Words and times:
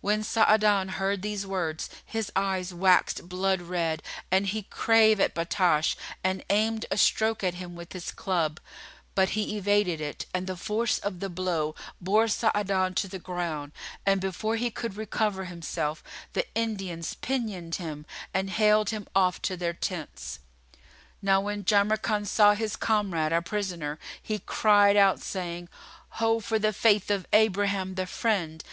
When 0.00 0.22
Sa'adan 0.22 0.86
heard 0.88 1.20
these 1.22 1.44
words, 1.44 1.90
his 2.06 2.30
eyes 2.36 2.72
waxed 2.72 3.28
blood 3.28 3.60
red 3.60 4.04
and 4.30 4.46
he 4.46 4.68
drave 4.70 5.18
at 5.18 5.34
Battash 5.34 5.96
and 6.22 6.44
aimed 6.48 6.86
a 6.92 6.96
stroke 6.96 7.42
at 7.42 7.54
him 7.54 7.74
with 7.74 7.92
his 7.92 8.12
club; 8.12 8.60
but 9.16 9.30
he 9.30 9.56
evaded 9.56 10.00
it 10.00 10.26
and 10.32 10.46
the 10.46 10.56
force 10.56 11.00
of 11.00 11.18
the 11.18 11.28
blow 11.28 11.74
bore 12.00 12.28
Sa'adan 12.28 12.94
to 12.94 13.08
the 13.08 13.18
ground; 13.18 13.72
and 14.06 14.20
before 14.20 14.54
he 14.54 14.70
could 14.70 14.96
recover 14.96 15.46
himself, 15.46 16.04
the 16.34 16.46
Indians 16.54 17.14
pinioned 17.14 17.74
him 17.82 18.06
and 18.32 18.50
haled 18.50 18.90
him 18.90 19.08
off 19.12 19.42
to 19.42 19.56
their 19.56 19.74
tents. 19.74 20.38
Now 21.20 21.40
when 21.40 21.64
Jamrkan 21.64 22.26
saw 22.28 22.54
his 22.54 22.76
comrade 22.76 23.32
a 23.32 23.42
prisoner, 23.42 23.98
he 24.22 24.38
cried 24.38 24.96
out, 24.96 25.18
saying, 25.20 25.68
"Ho 26.20 26.38
for 26.38 26.60
the 26.60 26.72
Faith 26.72 27.10
of 27.10 27.26
Abraham 27.32 27.96
the 27.96 28.06
Friend!" 28.06 28.62